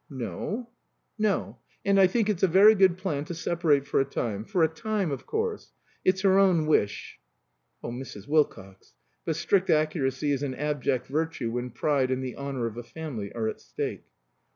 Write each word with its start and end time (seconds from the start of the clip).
"No" 0.09 0.71
"No. 1.29 1.59
And 1.85 1.99
I 1.99 2.07
think 2.07 2.27
it's 2.27 2.41
a 2.41 2.47
very 2.47 2.73
good 2.73 2.97
plan 2.97 3.23
to 3.25 3.35
separate 3.35 3.85
for 3.85 3.99
a 3.99 4.03
time. 4.03 4.43
For 4.45 4.63
a 4.63 4.67
time, 4.67 5.11
of 5.11 5.27
course. 5.27 5.73
It's 6.03 6.21
her 6.21 6.39
own 6.39 6.65
wish." 6.65 7.19
(Oh, 7.83 7.91
Mrs. 7.91 8.27
Wilcox! 8.27 8.95
But 9.25 9.35
strict 9.35 9.69
accuracy 9.69 10.31
is 10.31 10.41
an 10.41 10.55
abject 10.55 11.05
virtue 11.05 11.51
when 11.51 11.69
pride 11.69 12.09
and 12.09 12.23
the 12.23 12.35
honor 12.35 12.65
of 12.65 12.77
a 12.77 12.83
family 12.83 13.31
are 13.33 13.47
at 13.47 13.61
stake.) 13.61 14.05